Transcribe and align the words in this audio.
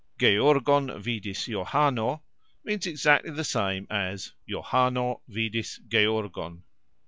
"Georgon 0.17 0.87
vidis 0.99 1.47
Johano" 1.47 2.21
means 2.65 2.87
exactly 2.87 3.29
the 3.29 3.43
same 3.43 3.85
as 3.91 4.33
"Johano 4.49 5.21
vidis 5.29 5.79
Georgon." 5.87 6.63